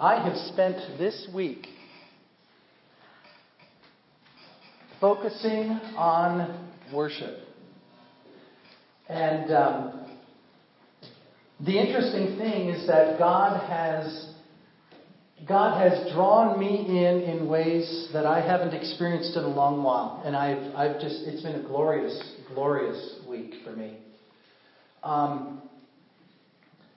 [0.00, 1.66] I have spent this week
[4.98, 7.40] focusing on worship.
[9.10, 10.06] And um,
[11.66, 14.32] the interesting thing is that God has
[15.46, 20.22] God has drawn me in in ways that I haven't experienced in a long while,
[20.24, 23.98] and I've I've just it's been a glorious glorious week for me.
[25.02, 25.60] Um,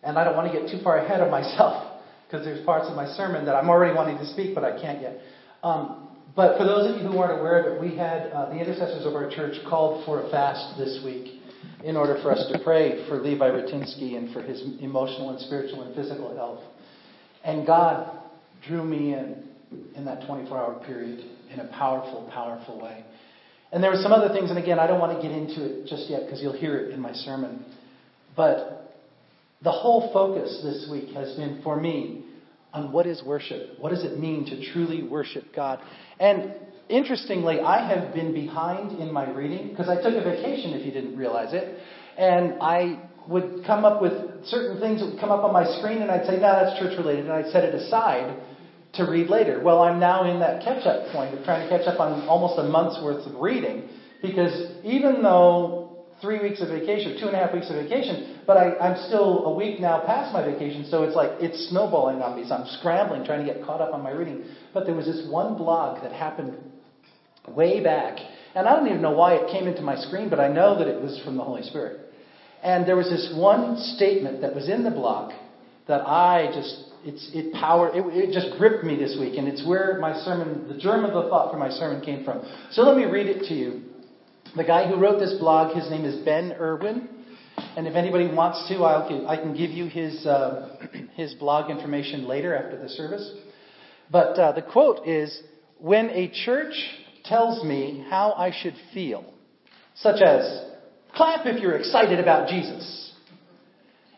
[0.02, 1.93] and I don't want to get too far ahead of myself
[2.34, 5.04] because there's parts of my sermon that I'm already wanting to speak, but I can't
[5.04, 5.20] yet.
[5.62, 8.58] Um, but for those of you who aren't aware of it, we had uh, the
[8.58, 11.42] intercessors of our church called for a fast this week
[11.84, 15.84] in order for us to pray for Levi Rutinsky and for his emotional and spiritual
[15.84, 16.64] and physical health.
[17.44, 18.20] And God
[18.68, 19.44] drew me in
[19.96, 23.06] in that 24 hour period in a powerful, powerful way.
[23.72, 25.88] And there were some other things, and again, I don't want to get into it
[25.88, 27.64] just yet because you'll hear it in my sermon.
[28.36, 28.84] But
[29.64, 32.23] the whole focus this week has been for me
[32.74, 33.80] on what is worship.
[33.80, 35.80] What does it mean to truly worship God?
[36.20, 36.54] And
[36.90, 40.92] interestingly, I have been behind in my reading because I took a vacation, if you
[40.92, 41.80] didn't realize it.
[42.18, 44.14] And I would come up with
[44.46, 46.98] certain things that would come up on my screen, and I'd say, no, that's church
[46.98, 48.42] related, and I'd set it aside
[48.94, 49.62] to read later.
[49.64, 52.60] Well, I'm now in that catch up point of trying to catch up on almost
[52.60, 53.90] a month's worth of reading
[54.22, 55.93] because even though
[56.24, 59.46] three weeks of vacation, two and a half weeks of vacation, but I, I'm still
[59.46, 62.48] a week now past my vacation, so it's like it's snowballing on me.
[62.48, 64.46] So I'm scrambling, trying to get caught up on my reading.
[64.74, 66.56] But there was this one blog that happened
[67.50, 68.20] way back,
[68.56, 70.88] and I don't even know why it came into my screen, but I know that
[70.88, 72.14] it was from the Holy Spirit.
[72.64, 75.34] And there was this one statement that was in the blog
[75.90, 79.68] that I just it's it power it, it just gripped me this week, and it's
[79.68, 82.42] where my sermon, the germ of the thought for my sermon came from.
[82.72, 83.93] So let me read it to you.
[84.56, 87.10] The guy who wrote this blog, his name is Ben Irwin.
[87.76, 90.78] And if anybody wants to, I'll I can give you his, uh,
[91.16, 93.32] his blog information later after the service.
[94.12, 95.42] But uh, the quote is
[95.80, 96.76] When a church
[97.26, 99.26] tells me how I should feel,
[99.96, 100.66] such as,
[101.16, 103.12] clap if you're excited about Jesus,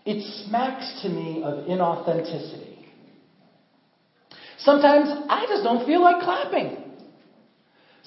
[0.06, 2.88] it smacks to me of inauthenticity.
[4.58, 6.85] Sometimes I just don't feel like clapping.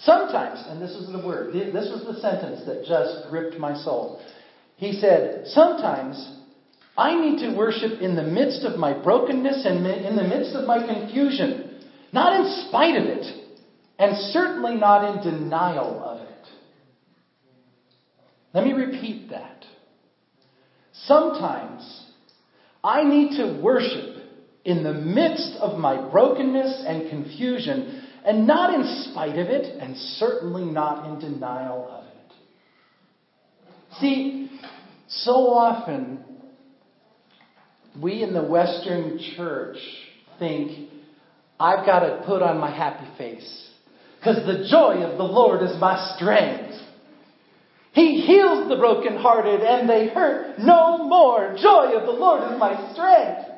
[0.02, 4.20] Sometimes, and this was the word, this was the sentence that just gripped my soul.
[4.76, 6.36] He said, Sometimes
[6.96, 10.66] I need to worship in the midst of my brokenness and in the midst of
[10.66, 11.80] my confusion,
[12.12, 13.26] not in spite of it,
[13.98, 16.28] and certainly not in denial of it.
[18.54, 19.64] Let me repeat that.
[20.92, 22.06] Sometimes
[22.82, 24.16] I need to worship
[24.64, 29.96] in the midst of my brokenness and confusion, and not in spite of it, and
[29.96, 32.32] certainly not in denial of it.
[34.00, 34.50] See,
[35.08, 36.24] so often
[38.00, 39.78] we in the Western church
[40.38, 40.90] think,
[41.58, 43.70] I've got to put on my happy face,
[44.18, 46.76] because the joy of the Lord is my strength.
[47.92, 51.56] He heals the brokenhearted and they hurt no more.
[51.60, 53.48] Joy of the Lord is my strength.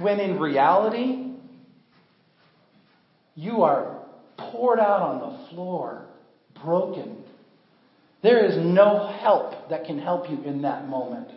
[0.00, 1.33] When in reality,
[3.34, 4.02] you are
[4.38, 6.06] poured out on the floor,
[6.62, 7.24] broken.
[8.22, 11.28] There is no help that can help you in that moment,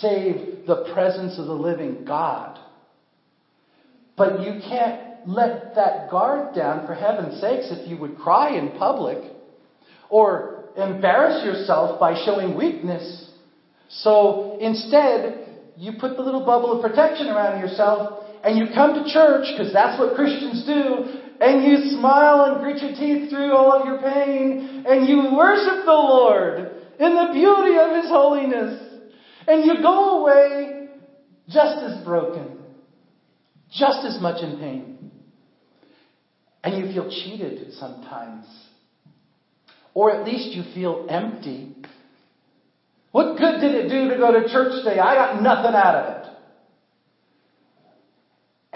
[0.00, 2.58] save the presence of the living God.
[4.16, 8.70] But you can't let that guard down, for heaven's sakes, if you would cry in
[8.78, 9.18] public
[10.08, 13.30] or embarrass yourself by showing weakness.
[13.88, 15.46] So instead,
[15.76, 19.72] you put the little bubble of protection around yourself and you come to church because
[19.72, 23.98] that's what Christians do and you smile and grit your teeth through all of your
[23.98, 26.58] pain, and you worship the Lord
[26.98, 28.82] in the beauty of His holiness.
[29.48, 30.88] And you go away
[31.48, 32.58] just as broken,
[33.70, 35.10] just as much in pain.
[36.64, 38.46] And you feel cheated sometimes.
[39.94, 41.74] Or at least you feel empty.
[43.12, 44.98] What good did it do to go to church today?
[44.98, 46.35] I got nothing out of it.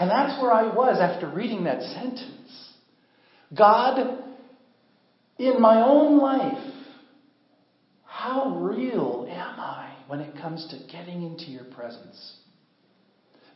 [0.00, 2.73] And that's where I was after reading that sentence.
[3.55, 4.25] God,
[5.38, 6.73] in my own life,
[8.06, 12.37] how real am I when it comes to getting into your presence?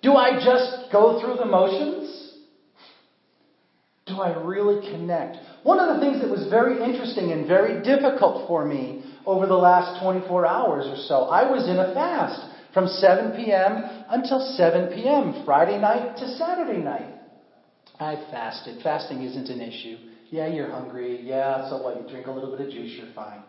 [0.03, 2.33] Do I just go through the motions?
[4.05, 5.39] Do I really connect?
[5.63, 9.55] One of the things that was very interesting and very difficult for me over the
[9.55, 14.05] last 24 hours or so, I was in a fast from 7 p.m.
[14.09, 17.15] until 7 p.m., Friday night to Saturday night.
[18.01, 18.83] I fasted.
[18.83, 19.97] Fasting isn't an issue.
[20.31, 21.21] Yeah, you're hungry.
[21.23, 22.03] Yeah, so what?
[22.03, 23.43] You drink a little bit of juice, you're fine.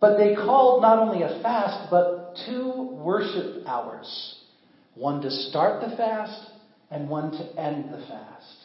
[0.00, 4.36] But they called not only a fast, but two worship hours.
[4.94, 6.50] One to start the fast
[6.90, 8.56] and one to end the fast.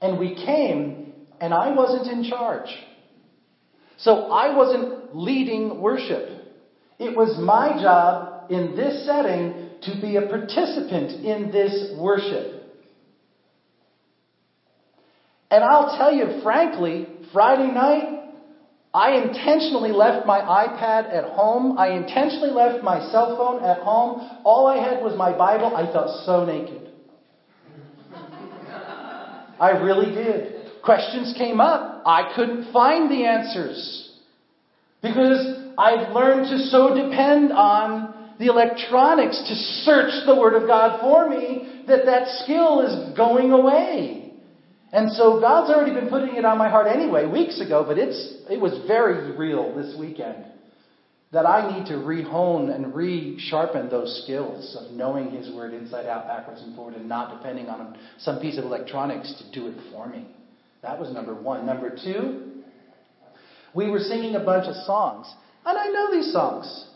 [0.00, 2.68] And we came, and I wasn't in charge.
[3.98, 6.28] So I wasn't leading worship.
[6.98, 12.62] It was my job in this setting to be a participant in this worship.
[15.50, 18.16] And I'll tell you frankly, Friday night,
[18.92, 21.78] I intentionally left my iPad at home.
[21.78, 24.40] I intentionally left my cell phone at home.
[24.42, 25.76] All I had was my Bible.
[25.76, 26.90] I felt so naked.
[29.58, 30.82] I really did.
[30.82, 32.02] Questions came up.
[32.06, 34.12] I couldn't find the answers.
[35.02, 39.54] Because I've learned to so depend on the electronics to
[39.84, 44.32] search the Word of God for me that that skill is going away.
[44.92, 48.36] And so God's already been putting it on my heart anyway, weeks ago, but it's,
[48.48, 50.44] it was very real this weekend
[51.32, 56.26] that I need to rehone and re-sharpen those skills of knowing His Word inside out,
[56.26, 60.06] backwards and forward, and not depending on some piece of electronics to do it for
[60.08, 60.26] me.
[60.82, 61.66] That was number one.
[61.66, 62.62] Number two,
[63.74, 65.26] we were singing a bunch of songs,
[65.64, 66.86] and I know these songs.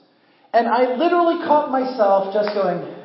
[0.52, 2.97] And I literally caught myself just going,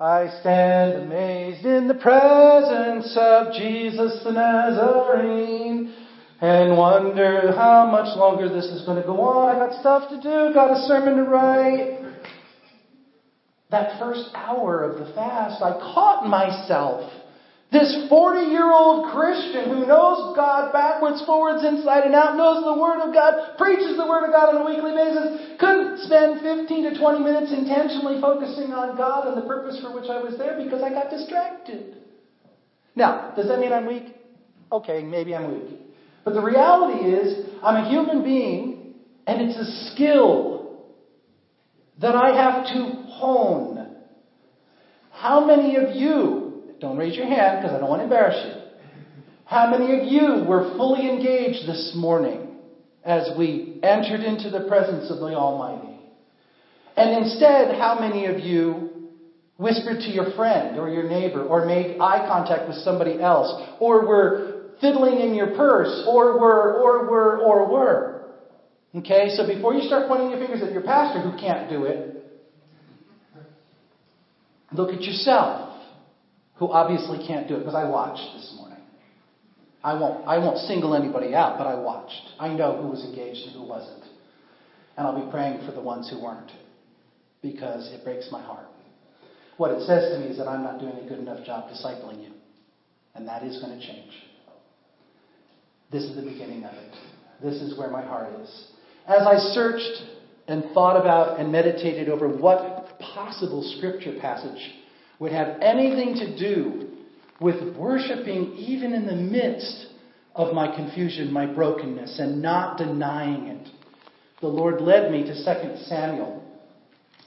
[0.00, 5.94] I stand amazed in the presence of Jesus the Nazarene
[6.40, 9.56] and wonder how much longer this is going to go on.
[9.56, 12.00] I got stuff to do, got a sermon to write.
[13.70, 17.10] That first hour of the fast, I caught myself
[17.72, 22.80] this 40 year old Christian who knows God backwards, forwards, inside and out, knows the
[22.80, 26.94] Word of God, preaches the Word of God on a weekly basis, couldn't spend 15
[26.94, 30.62] to 20 minutes intentionally focusing on God and the purpose for which I was there
[30.62, 31.96] because I got distracted.
[32.94, 34.14] Now, does that mean I'm weak?
[34.70, 35.80] Okay, maybe I'm weak.
[36.24, 38.94] But the reality is, I'm a human being,
[39.26, 40.84] and it's a skill
[42.00, 43.96] that I have to hone.
[45.10, 46.45] How many of you
[46.80, 48.62] don't raise your hand because I don't want to embarrass you.
[49.46, 52.56] How many of you were fully engaged this morning
[53.04, 56.00] as we entered into the presence of the Almighty?
[56.96, 59.10] And instead, how many of you
[59.56, 64.04] whispered to your friend or your neighbor or made eye contact with somebody else or
[64.04, 68.22] were fiddling in your purse or were, or were, or were?
[68.96, 72.14] Okay, so before you start pointing your fingers at your pastor who can't do it,
[74.72, 75.75] look at yourself
[76.56, 78.78] who obviously can't do it because I watched this morning.
[79.84, 82.22] I won't, I won't single anybody out, but I watched.
[82.40, 84.02] I know who was engaged and who wasn't.
[84.96, 86.50] And I'll be praying for the ones who weren't
[87.42, 88.66] because it breaks my heart.
[89.58, 92.22] What it says to me is that I'm not doing a good enough job discipling
[92.22, 92.32] you.
[93.14, 94.12] And that is going to change.
[95.92, 96.94] This is the beginning of it.
[97.42, 98.66] This is where my heart is.
[99.06, 100.02] As I searched
[100.48, 104.74] and thought about and meditated over what possible scripture passage
[105.18, 106.88] would have anything to do
[107.40, 109.86] with worshiping even in the midst
[110.34, 113.68] of my confusion, my brokenness, and not denying it.
[114.40, 116.42] The Lord led me to 2 Samuel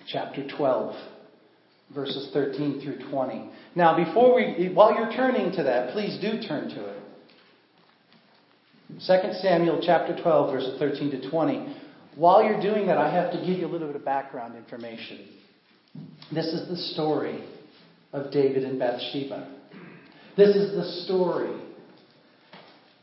[0.08, 0.96] chapter 12,
[1.94, 3.50] verses 13 through 20.
[3.76, 7.04] Now, before we, while you're turning to that, please do turn to it.
[8.90, 11.76] 2 Samuel chapter 12, verses 13 to 20.
[12.16, 15.30] While you're doing that, I have to give you a little bit of background information.
[16.32, 17.44] This is the story
[18.14, 19.56] of David and Bathsheba.
[20.36, 21.62] This is the story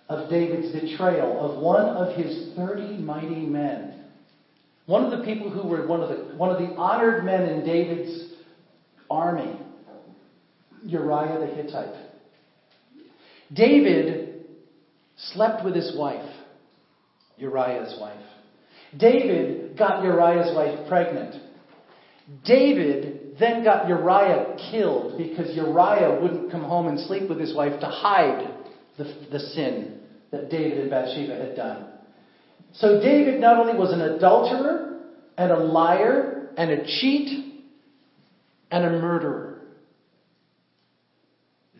[0.08, 4.04] of David's betrayal of one of his 30 mighty men.
[4.86, 7.64] One of the people who were one of the, one of the honored men in
[7.64, 8.32] David's
[9.10, 9.60] army,
[10.84, 12.06] Uriah the Hittite.
[13.52, 14.44] David
[15.16, 16.28] slept with his wife,
[17.36, 18.22] Uriah's wife.
[18.96, 21.34] David got Uriah's wife pregnant.
[22.44, 27.80] David then got Uriah killed because Uriah wouldn't come home and sleep with his wife
[27.80, 28.54] to hide
[28.96, 30.00] the, the sin
[30.30, 31.86] that David and Bathsheba had done.
[32.74, 35.00] So David not only was an adulterer
[35.36, 37.62] and a liar and a cheat
[38.70, 39.60] and a murderer.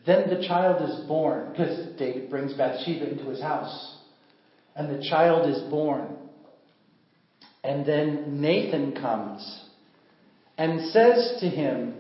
[0.07, 3.99] Then the child is born because David brings Bathsheba into his house.
[4.77, 6.17] And the child is born.
[7.65, 9.66] And then Nathan comes
[10.59, 11.95] and says to him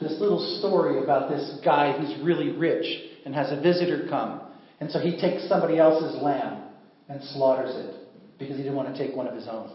[0.00, 2.86] this little story about this guy who's really rich
[3.24, 4.40] and has a visitor come.
[4.80, 6.62] And so he takes somebody else's lamb
[7.08, 7.94] and slaughters it
[8.38, 9.72] because he didn't want to take one of his own.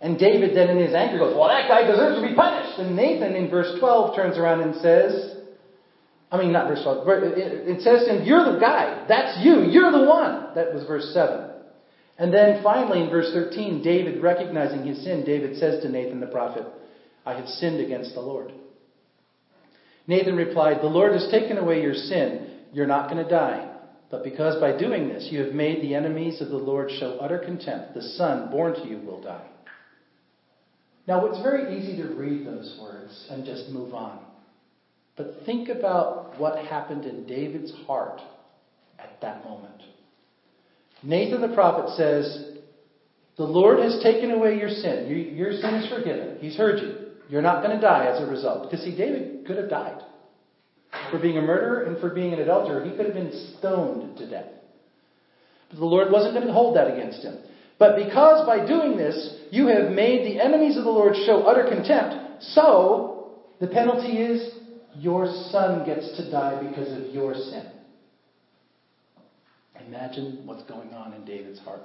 [0.00, 2.78] And David then in his anger goes, Well, that guy deserves to be punished.
[2.78, 5.36] And Nathan in verse 12 turns around and says,
[6.30, 9.06] I mean, not verse 12, it says to him, You're the guy.
[9.08, 9.62] That's you.
[9.62, 10.54] You're the one.
[10.54, 11.50] That was verse 7.
[12.18, 16.26] And then finally in verse 13, David recognizing his sin, David says to Nathan the
[16.26, 16.64] prophet,
[17.26, 18.52] I have sinned against the Lord.
[20.06, 22.60] Nathan replied, The Lord has taken away your sin.
[22.72, 23.72] You're not going to die.
[24.10, 27.38] But because by doing this you have made the enemies of the Lord show utter
[27.38, 29.48] contempt, the son born to you will die.
[31.08, 34.20] Now, it's very easy to read those words and just move on.
[35.16, 38.20] But think about what happened in David's heart
[38.98, 39.82] at that moment.
[41.02, 42.56] Nathan the prophet says,
[43.36, 45.34] The Lord has taken away your sin.
[45.36, 46.38] Your, sin is forgiven.
[46.40, 47.05] He's heard you.
[47.28, 48.70] You're not going to die as a result.
[48.70, 50.02] Because, see, David could have died
[51.10, 52.84] for being a murderer and for being an adulterer.
[52.84, 54.46] He could have been stoned to death.
[55.70, 57.38] But the Lord wasn't going to hold that against him.
[57.78, 61.68] But because by doing this, you have made the enemies of the Lord show utter
[61.68, 64.54] contempt, so the penalty is
[64.94, 67.66] your son gets to die because of your sin.
[69.86, 71.82] Imagine what's going on in David's heart.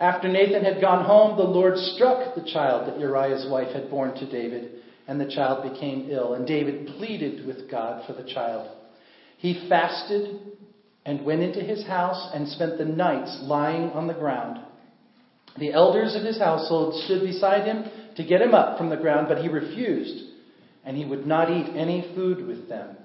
[0.00, 4.14] After Nathan had gone home, the Lord struck the child that Uriah's wife had borne
[4.14, 6.34] to David, and the child became ill.
[6.34, 8.70] And David pleaded with God for the child.
[9.38, 10.40] He fasted
[11.04, 14.60] and went into his house and spent the nights lying on the ground.
[15.58, 17.84] The elders of his household stood beside him
[18.16, 20.32] to get him up from the ground, but he refused,
[20.84, 22.96] and he would not eat any food with them.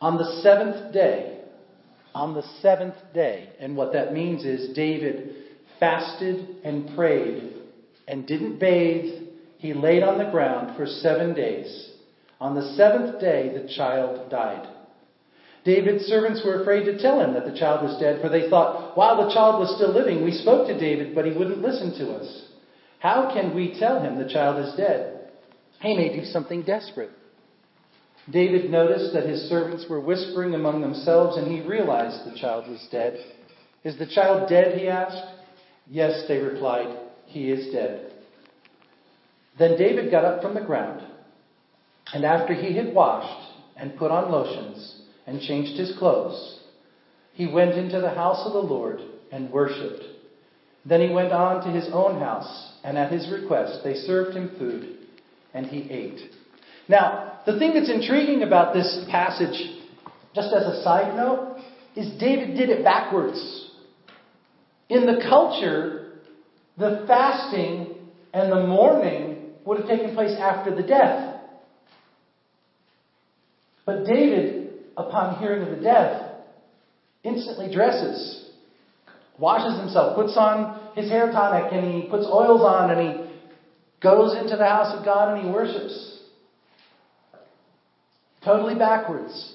[0.00, 1.40] On the seventh day,
[2.14, 5.34] on the seventh day, and what that means is David
[5.80, 7.54] fasted and prayed
[8.06, 9.28] and didn't bathe.
[9.58, 11.88] He laid on the ground for seven days.
[12.40, 14.68] On the seventh day, the child died.
[15.64, 18.96] David's servants were afraid to tell him that the child was dead, for they thought,
[18.96, 22.12] while the child was still living, we spoke to David, but he wouldn't listen to
[22.14, 22.46] us.
[22.98, 25.30] How can we tell him the child is dead?
[25.80, 27.10] He may do something desperate.
[28.30, 32.86] David noticed that his servants were whispering among themselves, and he realized the child was
[32.90, 33.18] dead.
[33.84, 34.78] Is the child dead?
[34.78, 35.39] he asked.
[35.90, 38.12] Yes, they replied, he is dead.
[39.58, 41.04] Then David got up from the ground,
[42.14, 46.60] and after he had washed and put on lotions, and changed his clothes.
[47.34, 49.00] He went into the house of the Lord
[49.32, 50.04] and worshipped.
[50.84, 54.50] Then he went on to his own house, and at his request they served him
[54.58, 54.98] food,
[55.54, 56.20] and he ate.
[56.88, 59.78] Now, the thing that's intriguing about this passage,
[60.34, 61.58] just as a side note,
[61.96, 63.69] is David did it backwards.
[64.90, 66.14] In the culture,
[66.76, 67.94] the fasting
[68.34, 71.36] and the mourning would have taken place after the death.
[73.86, 76.32] But David upon hearing of the death,
[77.22, 78.50] instantly dresses,
[79.38, 83.30] washes himself, puts on his hair tonic, and he puts oils on, and he
[84.02, 86.18] goes into the house of God and he worships.
[88.44, 89.54] Totally backwards.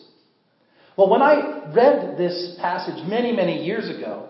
[0.98, 4.30] Well, when I read this passage many, many years ago,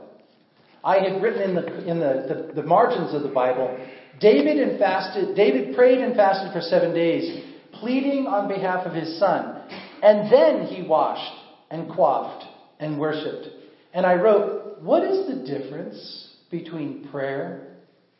[0.85, 3.75] I had written in the in the, the, the margins of the Bible,
[4.19, 9.19] David and fasted, David prayed and fasted for seven days, pleading on behalf of his
[9.19, 9.63] son.
[10.01, 11.33] And then he washed
[11.71, 12.45] and quaffed
[12.79, 13.47] and worshiped.
[13.93, 17.75] And I wrote, What is the difference between prayer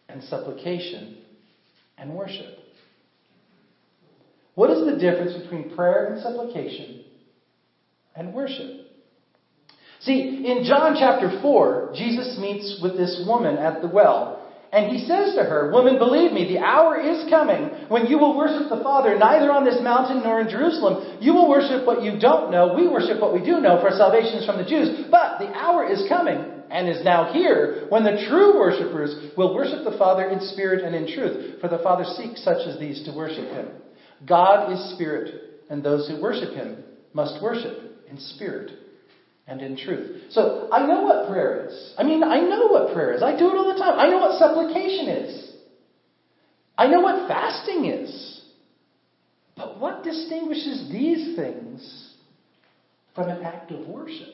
[0.09, 1.17] and supplication
[1.97, 2.57] and worship?
[4.55, 7.03] What is the difference between prayer and supplication
[8.15, 8.84] and worship?
[10.01, 15.07] See, in John chapter 4, Jesus meets with this woman at the well and he
[15.07, 18.83] says to her, Woman, believe me, the hour is coming when you will worship the
[18.83, 21.17] Father neither on this mountain nor in Jerusalem.
[21.21, 22.75] You will worship what you don't know.
[22.75, 25.07] We worship what we do know, for salvation is from the Jews.
[25.09, 29.85] But the hour is coming and is now here when the true worshippers will worship
[29.85, 31.61] the Father in spirit and in truth.
[31.61, 33.69] For the Father seeks such as these to worship him.
[34.27, 36.83] God is spirit, and those who worship him
[37.13, 38.84] must worship in spirit
[39.47, 40.31] and in truth.
[40.31, 41.93] So I know what prayer is.
[41.97, 43.21] I mean, I know what prayer is.
[43.21, 43.99] I do it all the time.
[43.99, 45.51] I know what supplication is.
[46.77, 48.41] I know what fasting is.
[49.55, 52.13] But what distinguishes these things
[53.13, 54.33] from an act of worship?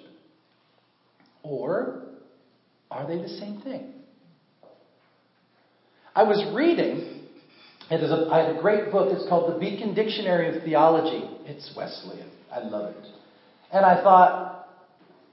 [1.43, 2.03] Or
[2.89, 3.93] are they the same thing?
[6.15, 7.27] I was reading,
[7.89, 11.23] it is a, I had a great book, it's called The Beacon Dictionary of Theology.
[11.45, 12.29] It's Wesleyan.
[12.51, 13.07] I love it.
[13.71, 14.60] And I thought,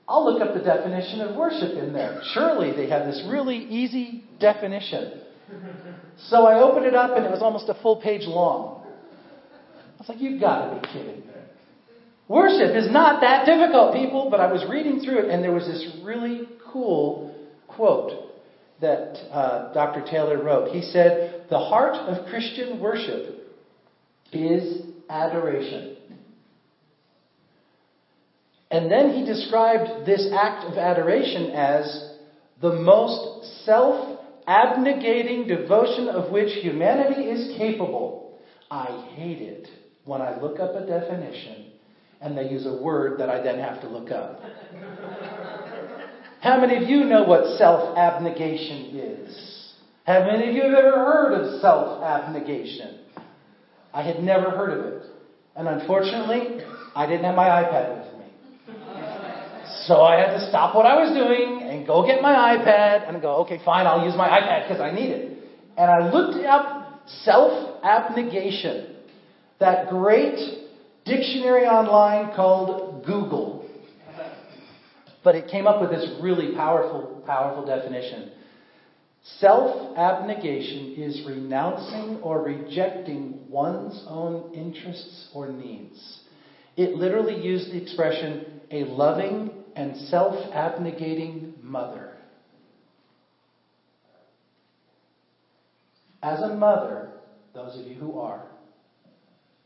[0.09, 2.23] I'll look up the definition of worship in there.
[2.33, 5.21] Surely they have this really easy definition.
[6.29, 8.87] So I opened it up and it was almost a full page long.
[8.87, 11.23] I was like, you've got to be kidding.
[12.27, 15.67] Worship is not that difficult, people, but I was reading through it and there was
[15.67, 17.35] this really cool
[17.69, 18.12] quote
[18.81, 20.05] that uh, Dr.
[20.11, 20.71] Taylor wrote.
[20.71, 23.47] He said, The heart of Christian worship
[24.33, 25.98] is adoration.
[28.71, 32.13] And then he described this act of adoration as
[32.61, 38.39] the most self abnegating devotion of which humanity is capable.
[38.71, 39.69] I hate it
[40.05, 41.73] when I look up a definition
[42.21, 44.41] and they use a word that I then have to look up.
[46.41, 49.75] How many of you know what self abnegation is?
[50.07, 53.01] How many of you have ever heard of self abnegation?
[53.93, 55.03] I had never heard of it.
[55.57, 56.63] And unfortunately,
[56.95, 57.98] I didn't have my iPad.
[59.88, 63.23] So I had to stop what I was doing and go get my iPad and
[63.23, 65.38] go, okay, fine, I'll use my iPad because I need it.
[65.78, 68.97] And I looked up self abnegation,
[69.61, 70.37] that great
[71.07, 73.66] dictionary online called Google.
[75.25, 78.33] But it came up with this really powerful, powerful definition.
[79.38, 86.21] Self abnegation is renouncing or rejecting one's own interests or needs.
[86.76, 92.11] It literally used the expression a loving and self abnegating mother.
[96.21, 97.11] As a mother,
[97.55, 98.43] those of you who are,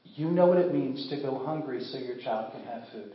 [0.05, 3.15] you know what it means to go hungry so your child can have food.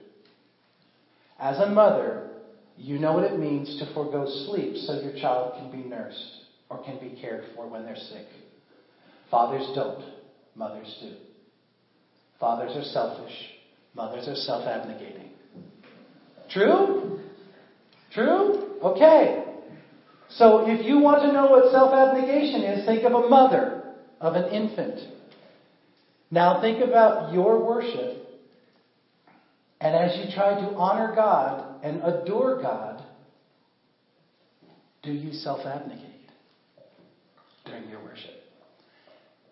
[1.38, 2.32] As a mother,
[2.76, 6.84] you know what it means to forego sleep so your child can be nursed or
[6.84, 8.26] can be cared for when they're sick.
[9.30, 10.04] Fathers don't,
[10.56, 11.14] mothers do.
[12.40, 13.36] Fathers are selfish,
[13.94, 15.27] mothers are self abnegating.
[16.58, 17.20] True?
[18.12, 18.80] True?
[18.82, 19.44] Okay.
[20.30, 24.34] So if you want to know what self abnegation is, think of a mother of
[24.34, 25.00] an infant.
[26.32, 28.24] Now think about your worship.
[29.80, 33.04] And as you try to honor God and adore God,
[35.04, 36.32] do you self abnegate
[37.66, 38.34] during your worship?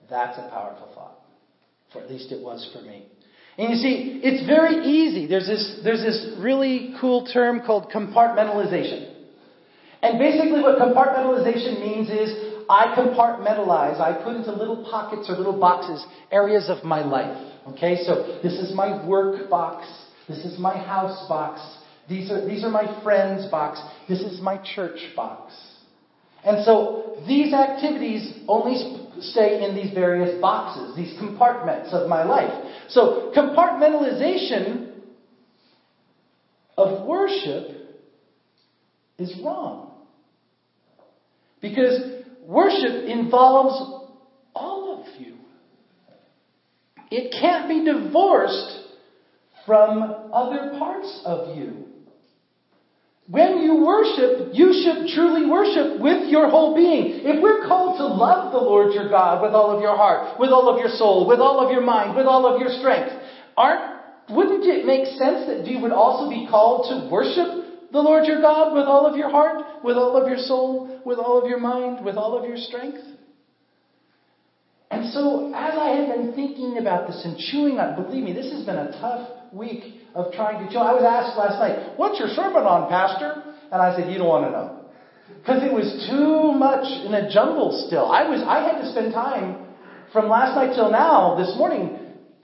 [0.10, 1.20] That's a powerful thought.
[1.94, 3.06] For at least it was for me.
[3.58, 5.28] And you see, it's very easy.
[5.28, 9.14] There's this, there's this really cool term called compartmentalization.
[10.02, 15.60] And basically, what compartmentalization means is I compartmentalize, I put into little pockets or little
[15.60, 17.54] boxes areas of my life.
[17.68, 19.88] Okay, so this is my work box,
[20.28, 21.62] this is my house box,
[22.08, 25.54] these are, these are my friends box, this is my church box.
[26.46, 32.52] And so these activities only stay in these various boxes, these compartments of my life.
[32.90, 34.92] So compartmentalization
[36.78, 37.72] of worship
[39.18, 39.92] is wrong.
[41.62, 42.00] Because
[42.46, 44.06] worship involves
[44.54, 45.36] all of you.
[47.10, 48.84] It can't be divorced
[49.66, 51.85] from other parts of you.
[53.28, 57.26] When you worship, you should truly worship with your whole being.
[57.26, 60.52] If we're called to love the Lord your God with all of your heart, with
[60.52, 63.10] all of your soul, with all of your mind, with all of your strength,
[63.58, 68.26] aren't, wouldn't it make sense that you would also be called to worship the Lord
[68.26, 71.50] your God with all of your heart, with all of your soul, with all of
[71.50, 73.02] your mind, with all of your strength?
[74.92, 78.52] And so, as I have been thinking about this and chewing on, believe me, this
[78.52, 80.80] has been a tough week of trying to chew.
[80.80, 83.42] I was asked last night, What's your sermon on, Pastor?
[83.72, 84.86] And I said, You don't want to know.
[85.42, 88.06] Because it was too much in a jumble still.
[88.06, 89.66] I was I had to spend time
[90.14, 92.00] from last night till now, this morning,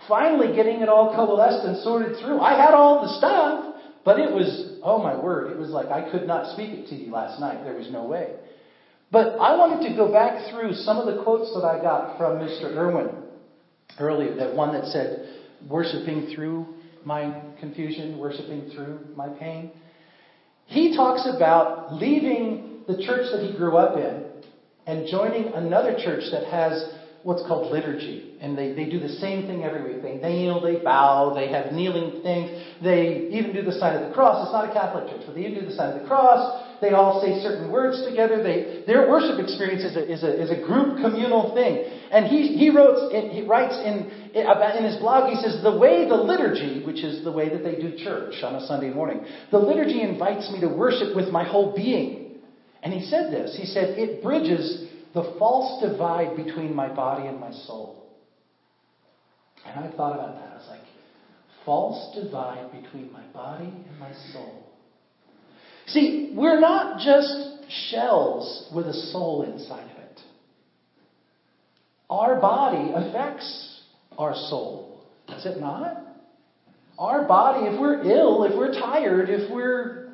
[0.08, 2.39] finally getting it all coalesced and sorted through.
[2.39, 6.10] I had all the stuff, but it was, oh my word, it was like I
[6.12, 7.63] could not speak it to you last night.
[7.63, 8.34] There was no way.
[9.12, 12.38] But I wanted to go back through some of the quotes that I got from
[12.38, 12.76] Mr.
[12.76, 13.10] Irwin
[14.00, 14.36] earlier.
[14.38, 15.28] That one that said,
[15.69, 16.65] worshiping through
[17.04, 19.71] my confusion, worshiping through my pain.
[20.65, 24.28] He talks about leaving the church that he grew up in
[24.86, 26.93] and joining another church that has
[27.24, 28.38] what's called liturgy.
[28.39, 30.02] And they, they do the same thing every week.
[30.02, 32.50] They kneel, they bow, they have kneeling things.
[32.82, 34.45] They even do the sign of the cross.
[34.45, 36.61] It's not a Catholic church, but they even do the sign of the cross.
[36.82, 38.41] They all say certain words together.
[38.41, 41.86] They, their worship experience is a, is a, is a group communal thing.
[42.12, 46.15] And he, he, wrote, he writes in, in his blog, he says, the way the
[46.15, 50.02] liturgy, which is the way that they do church on a Sunday morning, the liturgy
[50.02, 52.39] invites me to worship with my whole being.
[52.82, 53.56] And he said this.
[53.56, 58.10] He said, it bridges the false divide between my body and my soul.
[59.67, 60.54] And I thought about that.
[60.54, 60.82] I was like,
[61.63, 64.71] false divide between my body and my soul.
[65.93, 70.19] See, we're not just shells with a soul inside of it.
[72.10, 73.82] Our body affects
[74.17, 75.97] our soul, does it not?
[76.99, 80.13] Our body, if we're ill, if we're tired, if we're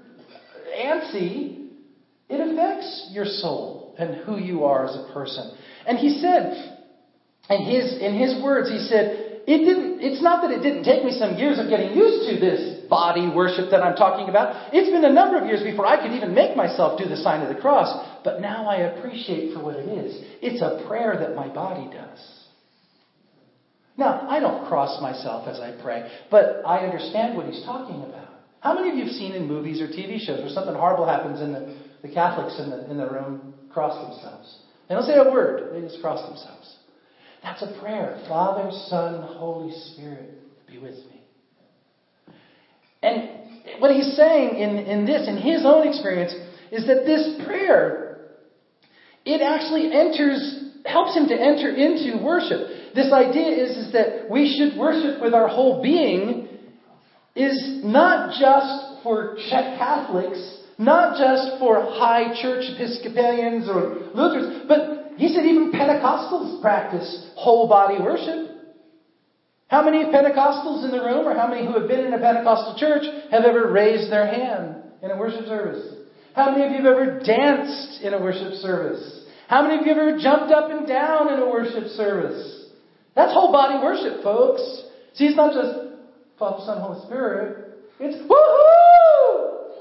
[0.78, 1.70] antsy,
[2.30, 5.58] it affects your soul and who you are as a person.
[5.88, 6.78] And he said,
[7.50, 11.04] in his, in his words, he said, it didn't, it's not that it didn't take
[11.04, 14.74] me some years of getting used to this body worship that I'm talking about.
[14.74, 17.42] It's been a number of years before I could even make myself do the sign
[17.42, 18.22] of the cross.
[18.24, 20.22] But now I appreciate for what it is.
[20.42, 22.38] It's a prayer that my body does.
[23.98, 28.30] Now, I don't cross myself as I pray, but I understand what he's talking about.
[28.60, 31.42] How many of you have seen in movies or TV shows where something horrible happens
[31.42, 34.60] and the, the Catholics in the, in the room cross themselves?
[34.88, 36.78] They don't say a word, they just cross themselves.
[37.44, 38.24] That's a prayer.
[38.28, 41.17] Father, Son, Holy Spirit, be with me.
[43.02, 43.30] And
[43.80, 46.34] what he's saying in, in this, in his own experience,
[46.72, 48.18] is that this prayer,
[49.26, 52.94] it actually enters, helps him to enter into worship.
[52.96, 56.48] This idea is, is that we should worship with our whole being
[57.36, 65.12] is not just for Czech Catholics, not just for high church Episcopalians or Lutherans, but
[65.18, 68.47] he said even Pentecostals practice whole body worship.
[69.68, 72.78] How many Pentecostals in the room, or how many who have been in a Pentecostal
[72.78, 75.96] church, have ever raised their hand in a worship service?
[76.36, 79.26] How many of you have ever danced in a worship service?
[79.48, 82.66] How many of you have ever jumped up and down in a worship service?
[83.16, 84.62] That's whole body worship, folks.
[85.16, 85.88] See, it's not just
[86.38, 87.80] Father, Son, Holy Spirit.
[88.00, 89.72] It's woohoo!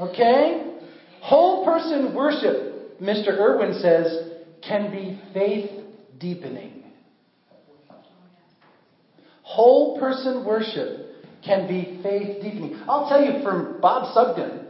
[0.00, 0.78] Okay?
[1.20, 3.28] Whole person worship, Mr.
[3.28, 4.32] Irwin says,
[4.66, 5.70] can be faith
[6.18, 6.75] deepening.
[9.46, 11.06] Whole person worship
[11.44, 12.82] can be faith deepening.
[12.88, 14.66] I'll tell you from Bob Sugden,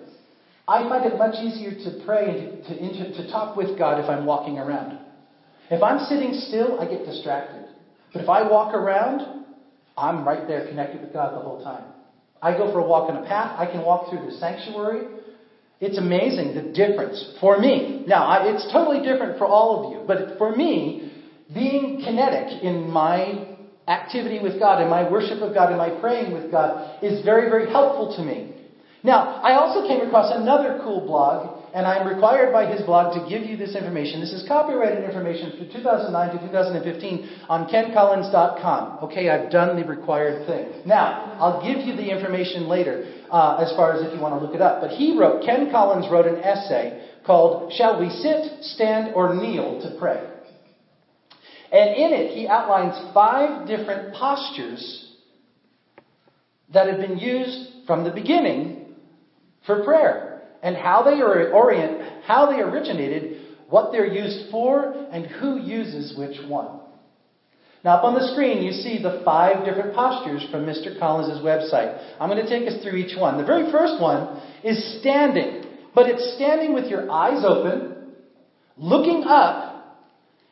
[0.69, 4.11] I find it much easier to pray and to, to, to talk with God if
[4.11, 4.99] I'm walking around.
[5.71, 7.65] If I'm sitting still, I get distracted.
[8.13, 9.47] But if I walk around,
[9.97, 11.85] I'm right there connected with God the whole time.
[12.43, 13.59] I go for a walk in a path.
[13.59, 15.09] I can walk through the sanctuary.
[15.81, 18.05] It's amazing the difference for me.
[18.07, 21.15] Now, I, it's totally different for all of you, but for me,
[21.55, 23.56] being kinetic in my
[23.89, 27.49] activity with God, and my worship of God, and my praying with God is very,
[27.49, 28.53] very helpful to me.
[29.03, 33.31] Now, I also came across another cool blog, and I'm required by his blog to
[33.31, 34.19] give you this information.
[34.19, 39.05] This is copyrighted information for 2009 to 2015 on kencollins.com.
[39.05, 40.83] Okay, I've done the required thing.
[40.85, 44.45] Now, I'll give you the information later uh, as far as if you want to
[44.45, 44.81] look it up.
[44.81, 49.81] But he wrote, Ken Collins wrote an essay called Shall We Sit, Stand, or Kneel
[49.83, 50.36] to Pray?
[51.73, 55.13] And in it, he outlines five different postures
[56.73, 58.95] that have been used from the beginning
[59.67, 65.27] for prayer and how they are orient, how they originated, what they're used for, and
[65.27, 66.81] who uses which one.
[67.85, 70.99] Now, up on the screen, you see the five different postures from Mr.
[70.99, 72.17] Collins' website.
[72.19, 73.39] I'm going to take us through each one.
[73.39, 78.13] The very first one is standing, but it's standing with your eyes open,
[78.77, 79.76] looking up,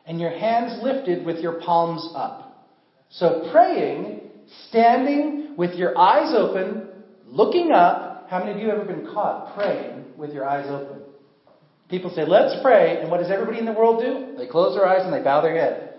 [0.07, 2.69] and your hands lifted with your palms up.
[3.11, 4.21] So praying,
[4.69, 6.89] standing with your eyes open,
[7.27, 8.27] looking up.
[8.29, 11.03] How many of you have ever been caught praying with your eyes open?
[11.89, 14.37] People say, let's pray, and what does everybody in the world do?
[14.37, 15.95] They close their eyes and they bow their head.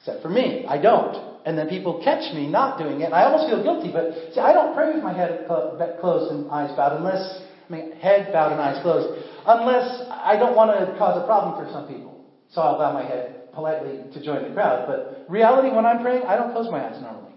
[0.00, 1.28] Except for me, I don't.
[1.44, 4.40] And then people catch me not doing it, and I almost feel guilty, but see,
[4.40, 8.52] I don't pray with my head closed and eyes bowed unless, I mean, head bowed
[8.52, 12.24] and eyes closed, unless I don't want to cause a problem for some people.
[12.50, 14.86] So I'll bow my head politely to join the crowd.
[14.86, 17.32] But reality, when I'm praying, I don't close my eyes normally.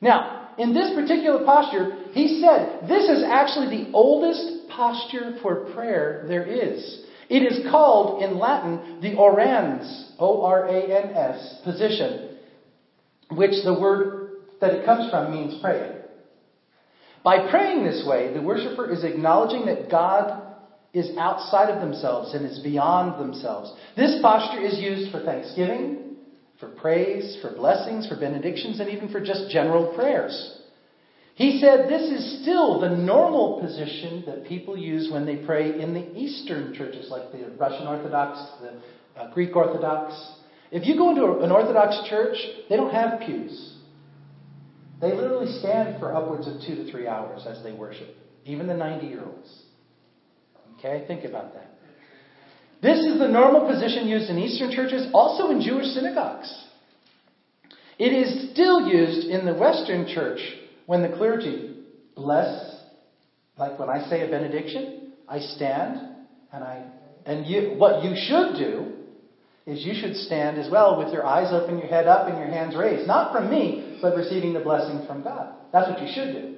[0.00, 6.24] Now, in this particular posture, he said this is actually the oldest posture for prayer
[6.28, 7.04] there is.
[7.28, 12.36] It is called in Latin the orans, O R A N S, position,
[13.30, 15.92] which the word that it comes from means praying.
[17.24, 20.45] By praying this way, the worshiper is acknowledging that God
[20.96, 23.70] is outside of themselves and is beyond themselves.
[23.96, 26.16] This posture is used for thanksgiving,
[26.58, 30.58] for praise, for blessings, for benedictions, and even for just general prayers.
[31.34, 35.92] He said this is still the normal position that people use when they pray in
[35.92, 40.14] the Eastern churches, like the Russian Orthodox, the uh, Greek Orthodox.
[40.70, 42.38] If you go into an Orthodox church,
[42.70, 43.74] they don't have pews.
[45.02, 48.74] They literally stand for upwards of two to three hours as they worship, even the
[48.74, 49.65] 90 year olds.
[50.78, 51.70] Okay, think about that.
[52.82, 56.64] This is the normal position used in Eastern churches, also in Jewish synagogues.
[57.98, 60.40] It is still used in the Western church
[60.84, 61.74] when the clergy
[62.14, 62.76] bless,
[63.56, 65.98] like when I say a benediction, I stand
[66.52, 66.84] and I,
[67.24, 68.92] and you, what you should do
[69.66, 72.46] is you should stand as well with your eyes open, your head up, and your
[72.46, 73.08] hands raised.
[73.08, 75.54] Not from me, but receiving the blessing from God.
[75.72, 76.54] That's what you should do.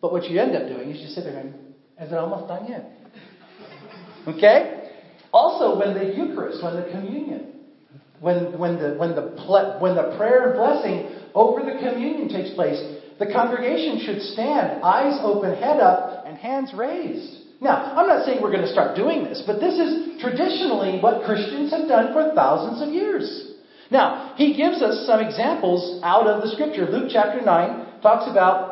[0.00, 1.54] But what you end up doing is you sit there and,
[1.98, 3.01] is it almost done yet?
[4.26, 4.90] Okay?
[5.32, 7.52] Also, when the Eucharist, when the communion,
[8.20, 9.22] when, when, the, when, the,
[9.80, 12.80] when the prayer and blessing over the communion takes place,
[13.18, 17.42] the congregation should stand, eyes open, head up, and hands raised.
[17.60, 21.24] Now, I'm not saying we're going to start doing this, but this is traditionally what
[21.24, 23.52] Christians have done for thousands of years.
[23.90, 26.90] Now, he gives us some examples out of the scripture.
[26.90, 28.71] Luke chapter 9 talks about,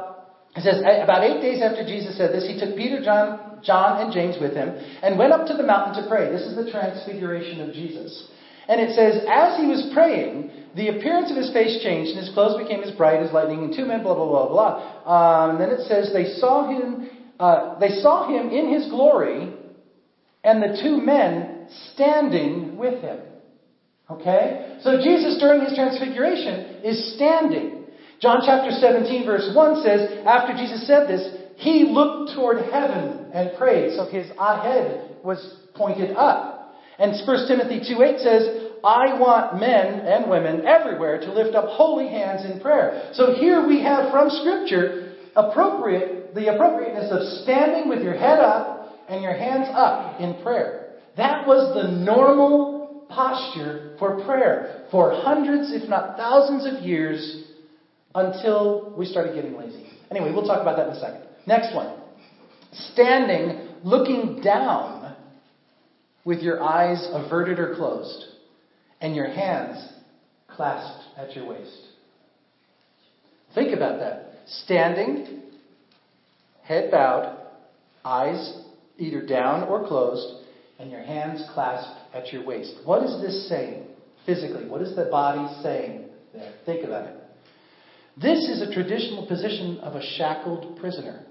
[0.57, 4.13] it says, about eight days after Jesus said this, he took Peter, John, John, and
[4.13, 4.71] James with him
[5.03, 6.31] and went up to the mountain to pray.
[6.31, 8.29] This is the transfiguration of Jesus.
[8.67, 12.33] And it says, as he was praying, the appearance of his face changed, and his
[12.35, 14.73] clothes became as bright as lightning, and two men, blah, blah, blah, blah.
[15.07, 19.53] Um, and then it says, they saw him, uh, they saw him in his glory,
[20.45, 23.19] and the two men standing with him.
[24.09, 24.79] Okay?
[24.83, 27.80] So Jesus, during his transfiguration, is standing.
[28.21, 33.57] John chapter 17, verse 1 says, after Jesus said this, he looked toward heaven and
[33.57, 33.97] prayed.
[33.97, 36.75] So his head was pointed up.
[36.99, 38.49] And 1 Timothy 2 8 says,
[38.85, 43.11] I want men and women everywhere to lift up holy hands in prayer.
[43.15, 48.99] So here we have from Scripture appropriate the appropriateness of standing with your head up
[49.09, 50.95] and your hands up in prayer.
[51.17, 57.50] That was the normal posture for prayer for hundreds, if not thousands of years
[58.15, 59.87] until we started getting lazy.
[60.11, 61.23] Anyway, we'll talk about that in a second.
[61.47, 61.97] Next one.
[62.73, 65.17] Standing, looking down
[66.25, 68.27] with your eyes averted or closed
[69.01, 69.93] and your hands
[70.49, 71.87] clasped at your waist.
[73.55, 74.33] Think about that.
[74.47, 75.43] Standing,
[76.63, 77.39] head bowed,
[78.05, 78.63] eyes
[78.99, 80.45] either down or closed,
[80.79, 82.75] and your hands clasped at your waist.
[82.85, 83.87] What is this saying
[84.27, 84.69] physically?
[84.69, 86.53] What is the body saying there?
[86.65, 87.20] Think about it.
[88.17, 91.25] This is a traditional position of a shackled prisoner.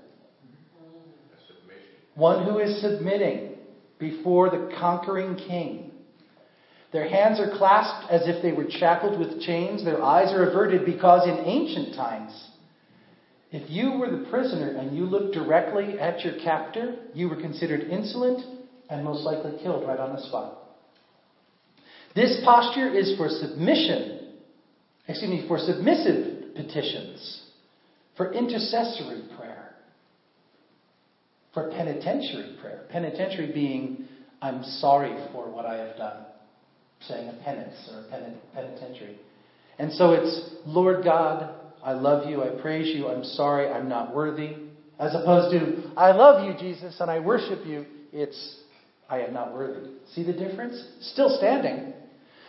[2.15, 3.55] One who is submitting
[3.99, 5.91] before the conquering king.
[6.91, 9.83] Their hands are clasped as if they were shackled with chains.
[9.83, 12.49] Their eyes are averted because in ancient times,
[13.51, 17.81] if you were the prisoner and you looked directly at your captor, you were considered
[17.81, 18.43] insolent
[18.89, 20.57] and most likely killed right on the spot.
[22.15, 24.35] This posture is for submission,
[25.07, 26.28] excuse me, for submissive
[26.59, 27.43] petitions,
[28.17, 29.75] for intercessory prayer,
[31.53, 32.85] for penitentiary prayer.
[32.91, 34.05] Penitentiary being,
[34.41, 36.25] I'm sorry for what I have done,
[37.07, 39.17] saying a penance or a penitentiary.
[39.77, 44.13] And so it's, Lord God, I love you, I praise you, I'm sorry, I'm not
[44.13, 44.55] worthy.
[44.99, 47.85] As opposed to, I love you, Jesus, and I worship you.
[48.11, 48.57] It's,
[49.09, 49.91] I am not worthy.
[50.13, 50.83] See the difference?
[50.99, 51.93] Still standing.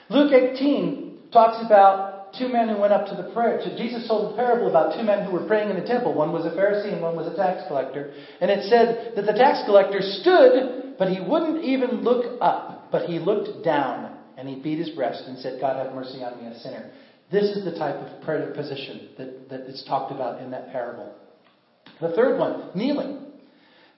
[0.09, 3.61] Luke 18 talks about two men who went up to the prayer.
[3.77, 6.15] Jesus told a parable about two men who were praying in the temple.
[6.15, 8.13] One was a Pharisee and one was a tax collector.
[8.41, 13.09] And it said that the tax collector stood, but he wouldn't even look up, but
[13.09, 16.51] he looked down and he beat his breast and said, God have mercy on me,
[16.51, 16.91] a sinner.
[17.31, 21.15] This is the type of prayer position that, that is talked about in that parable.
[22.01, 23.19] The third one, kneeling.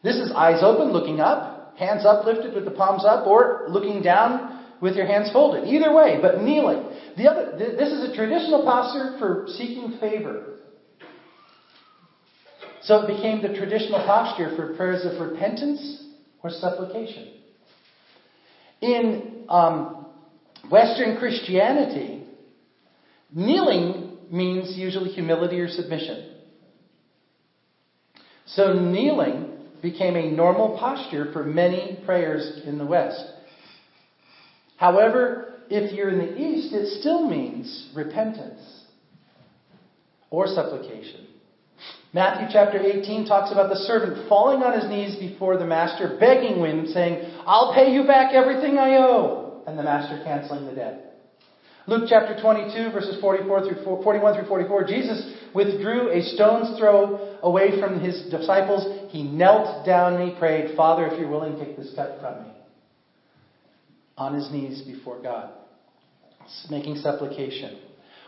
[0.02, 4.61] This is eyes open, looking up, hands uplifted with the palms up, or looking down
[4.82, 5.64] with your hands folded.
[5.68, 6.82] Either way, but kneeling.
[7.16, 10.58] The other, this is a traditional posture for seeking favor.
[12.82, 16.04] So it became the traditional posture for prayers of repentance
[16.42, 17.28] or supplication.
[18.80, 20.06] In um,
[20.68, 22.26] Western Christianity,
[23.32, 26.34] kneeling means usually humility or submission.
[28.46, 33.24] So kneeling became a normal posture for many prayers in the West.
[34.82, 38.60] However, if you're in the East, it still means repentance
[40.28, 41.28] or supplication.
[42.12, 46.56] Matthew chapter 18 talks about the servant falling on his knees before the master, begging
[46.64, 51.14] him, saying, I'll pay you back everything I owe, and the master canceling the debt.
[51.86, 57.80] Luke chapter 22, verses 44 through 41 through 44, Jesus withdrew a stone's throw away
[57.80, 59.12] from his disciples.
[59.12, 62.52] He knelt down and he prayed, Father, if you're willing, take this cup from me.
[64.16, 65.52] On his knees before God,
[66.70, 67.78] making supplication.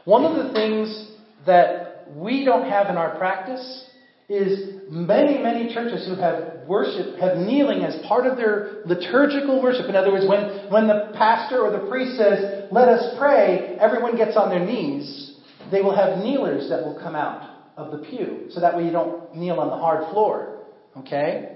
[0.05, 1.11] One of the things
[1.47, 3.85] that we don't have in our practice
[4.29, 9.87] is many, many churches who have worship, have kneeling as part of their liturgical worship.
[9.89, 14.17] In other words, when, when the pastor or the priest says, let us pray, everyone
[14.17, 15.39] gets on their knees.
[15.71, 18.47] They will have kneelers that will come out of the pew.
[18.51, 20.61] So that way you don't kneel on the hard floor.
[20.97, 21.54] Okay?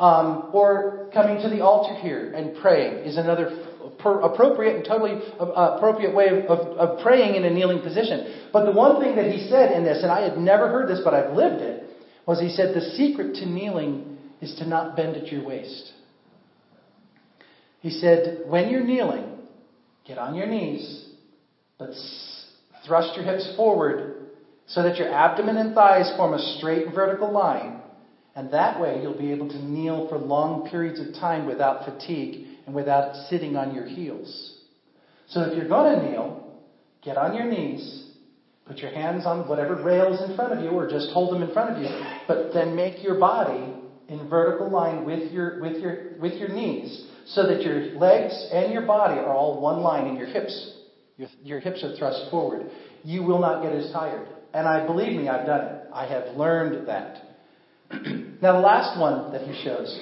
[0.00, 3.66] Um, or coming to the altar here and praying is another
[3.98, 8.48] appropriate and totally uh, appropriate way of, of, of praying in a kneeling position.
[8.50, 11.02] But the one thing that he said in this, and I had never heard this,
[11.04, 11.84] but I've lived it,
[12.26, 15.92] was he said the secret to kneeling is to not bend at your waist.
[17.80, 19.26] He said, when you're kneeling,
[20.06, 21.08] get on your knees,
[21.78, 21.90] but
[22.86, 24.28] thrust your hips forward
[24.66, 27.80] so that your abdomen and thighs form a straight vertical line.
[28.34, 32.46] And that way you'll be able to kneel for long periods of time without fatigue
[32.66, 34.58] and without sitting on your heels.
[35.28, 36.60] So if you're going to kneel,
[37.02, 38.10] get on your knees,
[38.66, 41.52] put your hands on whatever rails in front of you, or just hold them in
[41.52, 41.88] front of you,
[42.28, 43.74] but then make your body
[44.08, 48.72] in vertical line with your, with your, with your knees so that your legs and
[48.72, 50.78] your body are all one line and your hips,
[51.16, 52.70] your, your hips are thrust forward.
[53.04, 54.26] You will not get as tired.
[54.52, 55.84] And I believe me, I've done it.
[55.92, 57.22] I have learned that.
[58.42, 60.00] now, the last one that he shows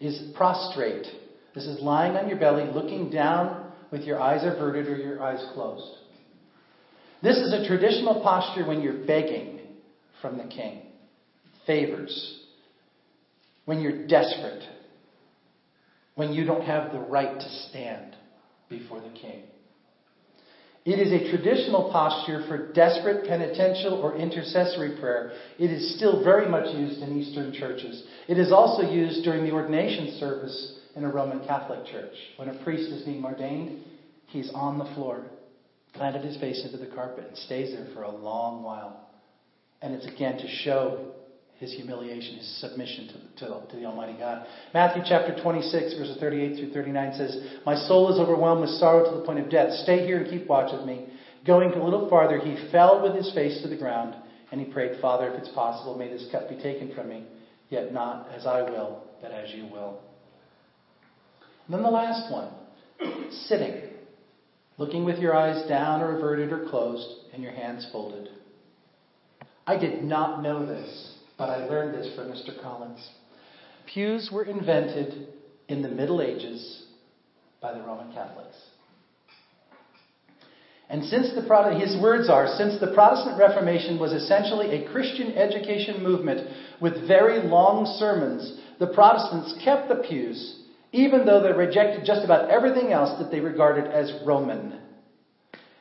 [0.00, 1.06] is prostrate.
[1.54, 5.44] This is lying on your belly, looking down with your eyes averted or your eyes
[5.52, 5.98] closed.
[7.22, 9.60] This is a traditional posture when you're begging
[10.20, 10.82] from the king
[11.66, 12.40] favors,
[13.66, 14.64] when you're desperate,
[16.16, 18.16] when you don't have the right to stand
[18.68, 19.44] before the king.
[20.84, 25.32] It is a traditional posture for desperate penitential or intercessory prayer.
[25.56, 28.02] It is still very much used in Eastern churches.
[28.26, 32.14] It is also used during the ordination service in a Roman Catholic church.
[32.36, 33.84] When a priest is being ordained,
[34.26, 35.24] he's on the floor,
[35.94, 39.08] planted his face into the carpet, and stays there for a long while.
[39.82, 41.12] And it's again to show
[41.62, 44.44] his humiliation, his submission to, to, to, the Almighty God.
[44.74, 49.16] Matthew chapter 26, verses 38 through 39 says, My soul is overwhelmed with sorrow to
[49.16, 49.72] the point of death.
[49.84, 51.06] Stay here and keep watch with me.
[51.46, 54.16] Going a little farther, he fell with his face to the ground,
[54.50, 57.26] and he prayed, Father, if it's possible, may this cup be taken from me,
[57.70, 60.00] yet not as I will, but as you will.
[61.66, 62.52] And then the last one,
[63.46, 63.82] sitting,
[64.78, 68.30] looking with your eyes down or averted or closed, and your hands folded.
[69.64, 71.11] I did not know this
[71.42, 72.62] but I learned this from Mr.
[72.62, 73.04] Collins.
[73.92, 75.26] Pews were invented
[75.66, 76.84] in the Middle Ages
[77.60, 78.54] by the Roman Catholics.
[80.88, 81.42] And since the
[81.76, 86.48] his words are, since the Protestant Reformation was essentially a Christian education movement
[86.80, 90.60] with very long sermons, the Protestants kept the pews,
[90.92, 94.78] even though they rejected just about everything else that they regarded as Roman.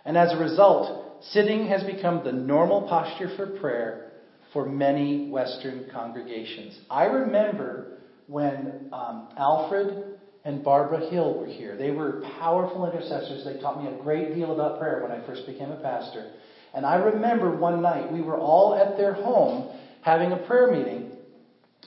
[0.06, 4.11] And as a result, sitting has become the normal posture for prayer
[4.54, 6.80] for many Western congregations.
[6.90, 11.78] I remember when um, Alfred and Barbara Hill were here.
[11.78, 13.46] They were powerful intercessors.
[13.46, 16.32] They taught me a great deal about prayer when I first became a pastor.
[16.74, 21.12] And I remember one night we were all at their home having a prayer meeting.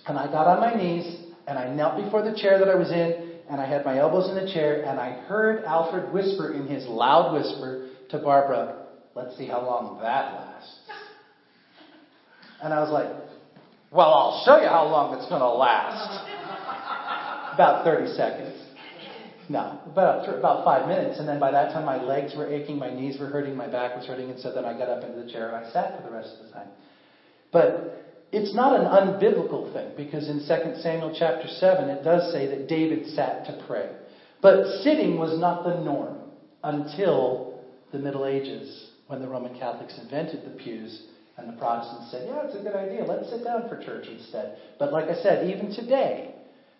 [0.07, 2.90] And I got on my knees and I knelt before the chair that I was
[2.90, 6.66] in and I had my elbows in the chair and I heard Alfred whisper in
[6.66, 10.83] his loud whisper to Barbara, Let's see how long that lasts.
[12.64, 13.12] And I was like,
[13.92, 16.24] well, I'll show you how long it's going to last.
[17.55, 18.57] about 30 seconds.
[19.50, 21.18] No, about, uh, about five minutes.
[21.18, 23.94] And then by that time, my legs were aching, my knees were hurting, my back
[23.94, 24.31] was hurting.
[24.31, 26.37] And so then I got up into the chair and I sat for the rest
[26.40, 26.68] of the time.
[27.53, 32.46] But it's not an unbiblical thing because in 2 Samuel chapter 7, it does say
[32.46, 33.90] that David sat to pray.
[34.40, 36.16] But sitting was not the norm
[36.62, 37.61] until
[37.92, 42.42] the Middle Ages when the Roman Catholics invented the pews and the Protestants said, yeah,
[42.44, 43.04] it's a good idea.
[43.04, 44.56] Let's sit down for church instead.
[44.78, 46.34] But like I said, even today,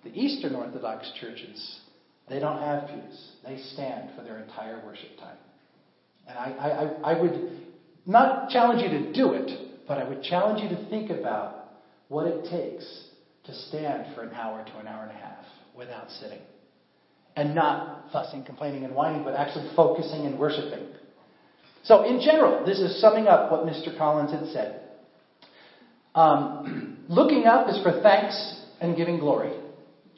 [0.05, 1.81] the Eastern Orthodox churches,
[2.29, 3.33] they don't have pews.
[3.45, 5.37] They stand for their entire worship time.
[6.29, 7.51] And I, I, I would
[8.07, 11.65] not challenge you to do it, but I would challenge you to think about
[12.09, 12.85] what it takes
[13.45, 15.45] to stand for an hour to an hour and a half
[15.77, 16.41] without sitting.
[17.37, 20.87] And not fussing, complaining, and whining, but actually focusing and worshiping.
[21.85, 23.97] So, in general, this is summing up what Mr.
[23.97, 24.81] Collins had said.
[26.15, 29.53] Um, looking up is for thanks and giving glory.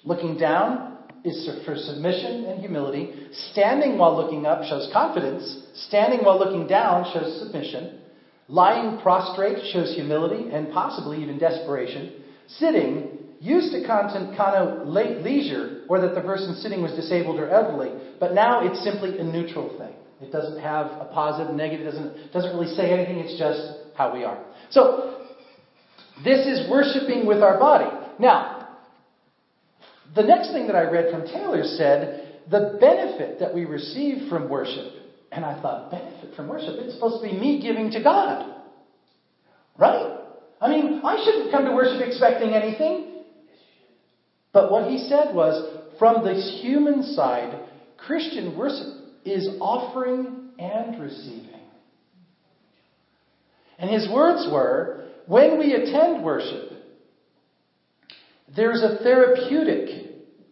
[0.05, 3.29] Looking down is for submission and humility.
[3.51, 5.65] Standing while looking up shows confidence.
[5.89, 7.99] Standing while looking down shows submission.
[8.47, 12.23] Lying prostrate shows humility and possibly even desperation.
[12.47, 18.35] Sitting used to connote leisure or that the person sitting was disabled or elderly, but
[18.35, 19.95] now it's simply a neutral thing.
[20.21, 24.25] It doesn't have a positive, negative, doesn't, doesn't really say anything, it's just how we
[24.25, 24.43] are.
[24.71, 25.25] So,
[26.25, 27.91] this is worshiping with our body.
[28.19, 28.69] Now,
[30.15, 34.49] the next thing that I read from Taylor said, the benefit that we receive from
[34.49, 34.93] worship.
[35.31, 36.77] And I thought, benefit from worship?
[36.79, 38.55] It's supposed to be me giving to God.
[39.77, 40.19] Right?
[40.61, 43.25] I mean, I shouldn't come to worship expecting anything.
[44.53, 51.61] But what he said was, from the human side, Christian worship is offering and receiving.
[53.79, 56.71] And his words were when we attend worship,
[58.55, 60.07] there's a therapeutic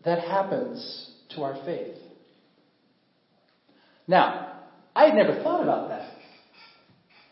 [0.04, 1.96] that happens to our faith.
[4.06, 4.60] Now,
[4.94, 6.10] I had never thought about that.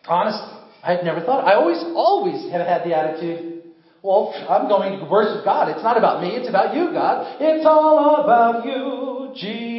[0.08, 1.44] Honestly, I had never thought.
[1.44, 3.62] I always, always have had the attitude,
[4.02, 5.68] well, I'm going to worship God.
[5.68, 7.36] It's not about me, it's about you, God.
[7.40, 9.71] It's all about you, Jesus.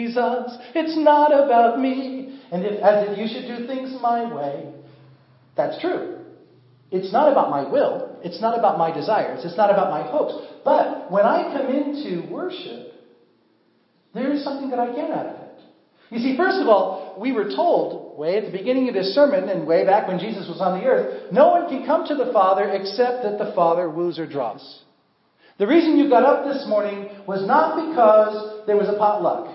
[0.76, 2.40] It's not about me.
[2.52, 4.74] and if, as if you should do things my way.
[5.58, 6.20] That's true.
[6.92, 8.20] It's not about my will.
[8.24, 9.44] It's not about my desires.
[9.44, 10.36] It's not about my hopes.
[10.64, 12.94] But when I come into worship,
[14.14, 15.44] there is something that I get out of it.
[16.12, 19.50] You see, first of all, we were told way at the beginning of this sermon
[19.50, 22.32] and way back when Jesus was on the earth, no one can come to the
[22.32, 24.84] Father except that the Father woos or draws.
[25.58, 29.53] The reason you got up this morning was not because there was a potluck,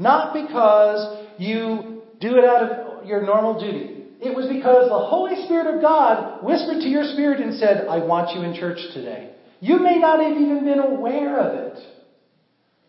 [0.00, 4.04] not because you do it out of your normal duty.
[4.18, 7.98] It was because the Holy Spirit of God whispered to your spirit and said, I
[7.98, 9.34] want you in church today.
[9.60, 11.78] You may not have even been aware of it.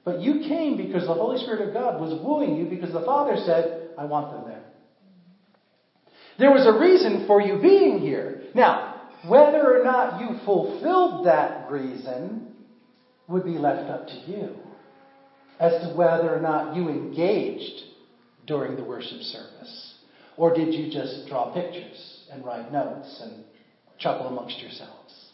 [0.06, 3.36] But you came because the Holy Spirit of God was wooing you because the Father
[3.46, 4.64] said, I want them there.
[6.40, 8.44] There was a reason for you being here.
[8.56, 12.56] Now, whether or not you fulfilled that reason
[13.28, 14.56] would be left up to you
[15.62, 17.84] as to whether or not you engaged
[18.48, 19.94] during the worship service.
[20.36, 23.44] Or did you just draw pictures and write notes and
[24.00, 25.32] chuckle amongst yourselves?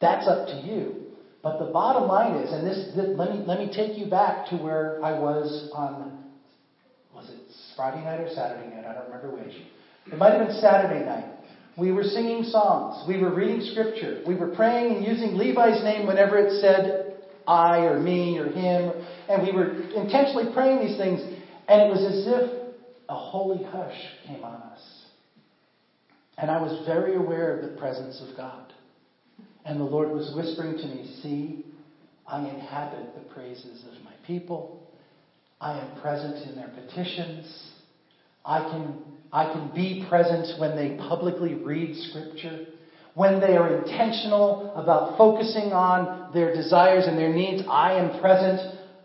[0.00, 1.00] That's up to you.
[1.42, 4.46] But the bottom line is, and this, this, let me let me take you back
[4.48, 6.24] to where I was on
[7.12, 7.40] was it
[7.76, 8.86] Friday night or Saturday night?
[8.86, 9.54] I don't remember which.
[10.06, 11.26] It might have been Saturday night.
[11.76, 13.06] We were singing songs.
[13.08, 14.22] We were reading scripture.
[14.26, 17.03] We were praying and using Levi's name whenever it said
[17.46, 18.92] I or me or him.
[19.28, 21.20] And we were intentionally praying these things.
[21.68, 22.64] And it was as if
[23.08, 25.04] a holy hush came on us.
[26.36, 28.72] And I was very aware of the presence of God.
[29.64, 31.66] And the Lord was whispering to me, See,
[32.26, 34.80] I inhabit the praises of my people.
[35.60, 37.70] I am present in their petitions.
[38.44, 42.66] I can, I can be present when they publicly read Scripture,
[43.14, 47.62] when they are intentional about focusing on their desires and their needs.
[47.68, 48.60] I am present.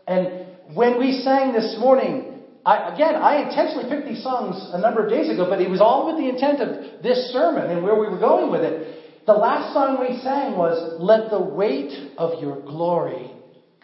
[0.07, 5.03] And when we sang this morning, I, again, I intentionally picked these songs a number
[5.03, 7.99] of days ago, but it was all with the intent of this sermon and where
[7.99, 9.25] we were going with it.
[9.25, 13.31] The last song we sang was, Let the weight of your glory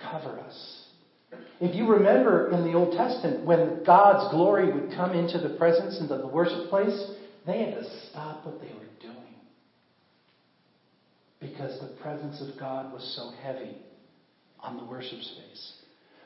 [0.01, 0.82] cover us.
[1.61, 5.99] If you remember in the Old Testament, when God's glory would come into the presence,
[6.01, 7.11] into the worship place,
[7.45, 8.84] they had to stop what they were doing.
[11.39, 13.77] Because the presence of God was so heavy
[14.59, 15.73] on the worship space.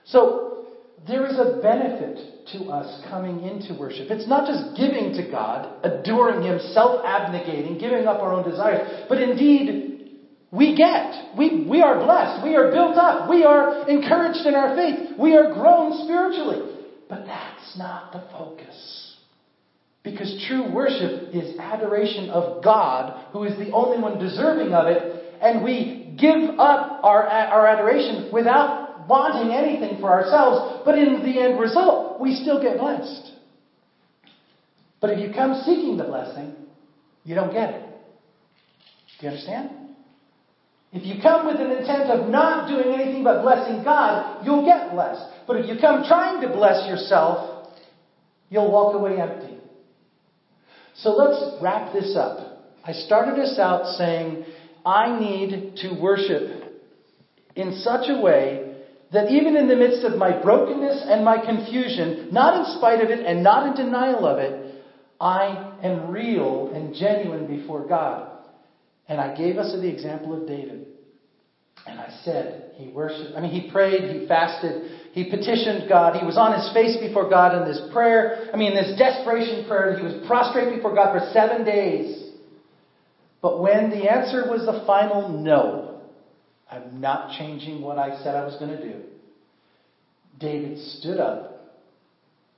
[0.06, 0.68] So,
[1.08, 4.10] there is a benefit to us coming into worship.
[4.10, 9.06] It's not just giving to God, adoring Him, self abnegating, giving up our own desires,
[9.08, 9.90] but indeed,
[10.52, 11.38] we get.
[11.38, 12.44] We, we are blessed.
[12.44, 13.30] We are built up.
[13.30, 15.18] We are encouraged in our faith.
[15.18, 16.76] We are grown spiritually.
[17.08, 19.09] But that's not the focus.
[20.04, 25.36] Because true worship is adoration of God, who is the only one deserving of it,
[25.42, 31.42] and we give up our, our adoration without wanting anything for ourselves, but in the
[31.42, 33.34] end result, we still get blessed.
[35.02, 36.56] But if you come seeking the blessing,
[37.24, 37.90] you don't get it.
[39.20, 39.70] Do you understand?
[40.92, 44.92] If you come with an intent of not doing anything but blessing God, you'll get
[44.92, 45.24] blessed.
[45.46, 47.68] But if you come trying to bless yourself,
[48.50, 49.49] you'll walk away empty.
[51.02, 52.64] So let's wrap this up.
[52.84, 54.46] I started us out saying,
[54.86, 56.64] I need to worship
[57.56, 58.76] in such a way
[59.12, 63.10] that even in the midst of my brokenness and my confusion, not in spite of
[63.10, 64.76] it and not in denial of it,
[65.20, 68.32] I am real and genuine before God.
[69.08, 70.86] And I gave us the example of David.
[71.88, 76.26] And I said, he worshiped, I mean, he prayed, he fasted, he petitioned God, he
[76.26, 80.04] was on his face before God in this prayer, I mean, this desperation prayer, he
[80.04, 82.32] was prostrate before God for seven days.
[83.42, 86.02] But when the answer was the final no,
[86.70, 89.02] I'm not changing what I said I was going to do.
[90.40, 91.80] David stood up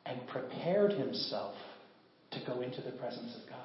[0.05, 1.55] and prepared himself
[2.31, 3.57] to go into the presence of God.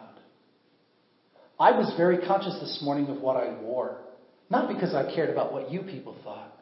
[1.59, 3.99] I was very conscious this morning of what I wore.
[4.49, 6.53] Not because I cared about what you people thought,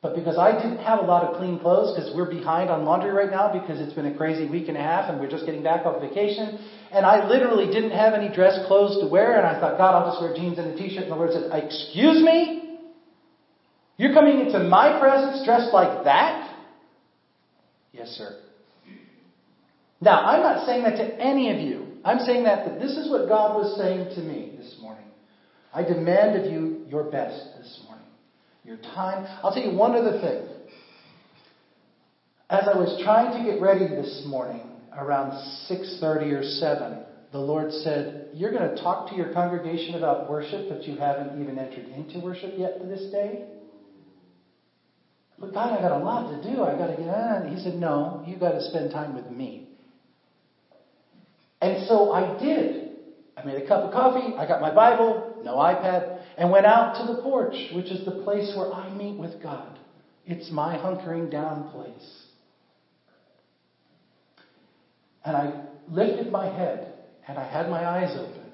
[0.00, 3.10] but because I didn't have a lot of clean clothes because we're behind on laundry
[3.10, 5.64] right now because it's been a crazy week and a half and we're just getting
[5.64, 6.64] back off vacation.
[6.92, 10.12] And I literally didn't have any dress clothes to wear and I thought, God, I'll
[10.12, 11.04] just wear jeans and a t-shirt.
[11.04, 12.78] And the Lord said, excuse me?
[13.96, 16.56] You're coming into my presence dressed like that?
[17.92, 18.36] Yes, sir.
[20.00, 21.96] Now, I'm not saying that to any of you.
[22.04, 25.06] I'm saying that, that this is what God was saying to me this morning.
[25.72, 28.06] I demand of you your best this morning.
[28.64, 29.26] Your time.
[29.42, 30.42] I'll tell you one other thing.
[32.50, 35.32] As I was trying to get ready this morning, around
[35.68, 40.68] 6:30 or 7, the Lord said, "You're going to talk to your congregation about worship,
[40.68, 43.44] but you haven't even entered into worship yet to this day."
[45.38, 46.62] But God, I got a lot to do.
[46.62, 47.48] I got to get on.
[47.48, 49.68] He said, No, you got to spend time with me.
[51.60, 52.87] And so I did.
[53.38, 56.96] I made a cup of coffee, I got my Bible, no iPad, and went out
[56.96, 59.78] to the porch, which is the place where I meet with God.
[60.26, 62.24] It's my hunkering down place.
[65.24, 66.94] And I lifted my head
[67.28, 68.50] and I had my eyes open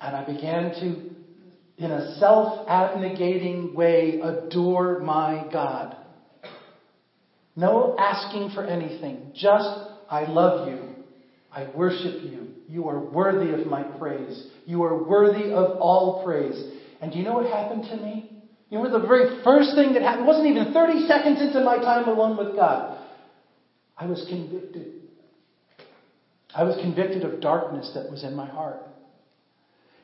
[0.00, 5.96] and I began to, in a self abnegating way, adore my God.
[7.56, 9.68] No asking for anything, just,
[10.10, 10.93] I love you.
[11.54, 12.48] I worship you.
[12.68, 14.48] You are worthy of my praise.
[14.66, 16.60] You are worthy of all praise.
[17.00, 18.30] And do you know what happened to me?
[18.70, 20.24] You know the very first thing that happened?
[20.24, 22.98] It wasn't even 30 seconds into my time alone with God.
[23.96, 24.94] I was convicted.
[26.52, 28.80] I was convicted of darkness that was in my heart.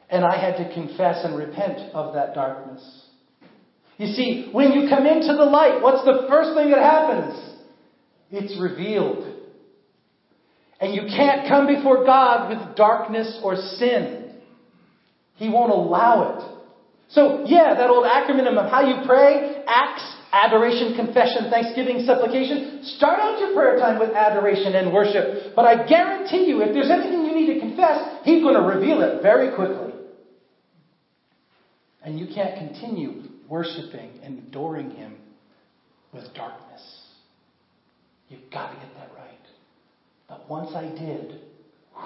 [0.09, 3.07] And I had to confess and repent of that darkness.
[3.97, 7.57] You see, when you come into the light, what's the first thing that happens?
[8.31, 9.40] It's revealed.
[10.81, 14.33] And you can't come before God with darkness or sin.
[15.37, 16.57] He won't allow it.
[17.11, 22.85] So, yeah, that old acronym of how you pray, acts, adoration, confession, thanksgiving, supplication.
[22.97, 25.55] Start out your prayer time with adoration and worship.
[25.57, 29.03] But I guarantee you, if there's anything you need to confess, He's going to reveal
[29.03, 29.93] it very quickly.
[32.03, 35.17] And you can't continue worshiping and adoring Him
[36.15, 36.83] with darkness.
[38.29, 39.40] You've got to get that right.
[40.31, 41.41] But once I did,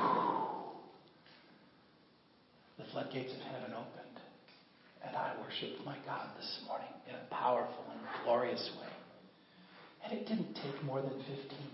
[2.79, 4.19] the floodgates of heaven opened.
[5.07, 8.89] And I worshiped my God this morning in a powerful and glorious way.
[10.03, 11.29] And it didn't take more than 15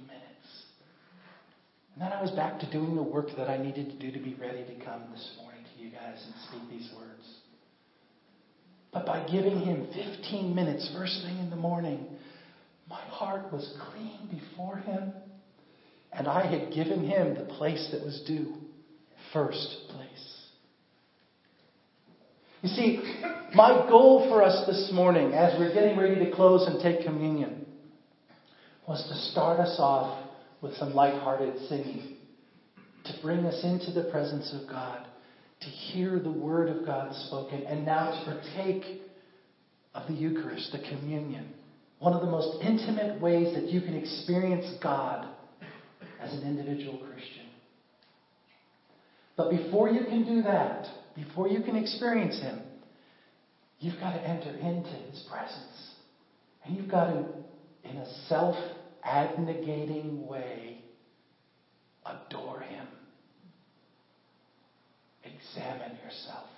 [0.08, 0.64] minutes.
[1.94, 4.18] And then I was back to doing the work that I needed to do to
[4.18, 7.38] be ready to come this morning to you guys and speak these words.
[8.92, 12.04] But by giving him 15 minutes first thing in the morning,
[12.88, 15.12] my heart was clean before him.
[16.12, 18.54] And I had given him the place that was due.
[19.32, 20.36] First place.
[22.62, 23.00] You see,
[23.54, 27.64] my goal for us this morning, as we're getting ready to close and take communion,
[28.86, 30.28] was to start us off
[30.60, 32.16] with some light-hearted singing,
[33.04, 35.06] to bring us into the presence of God,
[35.60, 39.02] to hear the Word of God spoken, and now to partake
[39.94, 41.54] of the Eucharist, the communion.
[41.98, 45.28] One of the most intimate ways that you can experience God
[46.20, 47.46] as an individual Christian.
[49.36, 52.60] But before you can do that, before you can experience Him,
[53.78, 55.94] you've got to enter into His presence.
[56.64, 57.24] And you've got to,
[57.84, 58.56] in a self
[59.04, 60.82] abnegating way,
[62.04, 62.86] adore Him.
[65.24, 66.48] Examine yourself.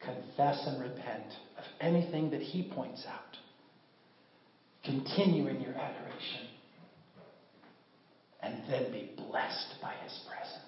[0.00, 3.36] Confess and repent of anything that He points out.
[4.82, 6.48] Continue in your adoration
[8.42, 10.60] and then be blessed by His presence.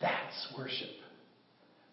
[0.00, 0.88] That's worship.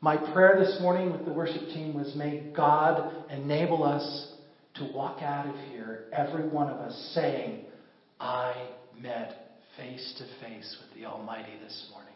[0.01, 4.33] My prayer this morning with the worship team was may God enable us
[4.75, 7.65] to walk out of here, every one of us, saying,
[8.19, 12.13] I met face to face with the Almighty this morning.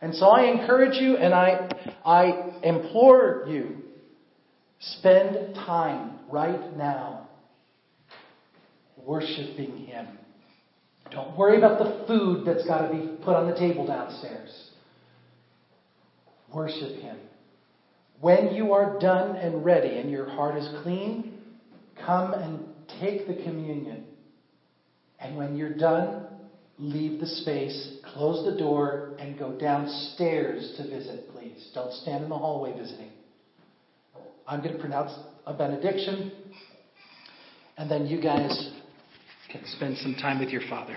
[0.00, 1.70] And so I encourage you and I,
[2.04, 3.76] I implore you,
[4.80, 7.25] spend time right now
[9.06, 10.06] worshiping Him.
[11.10, 14.70] Don't worry about the food that's got to be put on the table downstairs.
[16.52, 17.16] Worship Him.
[18.20, 21.38] When you are done and ready and your heart is clean,
[22.04, 22.64] come and
[23.00, 24.04] take the communion.
[25.20, 26.26] And when you're done,
[26.78, 31.70] leave the space, close the door, and go downstairs to visit, please.
[31.74, 33.10] Don't stand in the hallway visiting.
[34.46, 35.12] I'm going to pronounce
[35.46, 36.32] a benediction,
[37.76, 38.70] and then you guys
[39.66, 40.96] spend some time with your Father.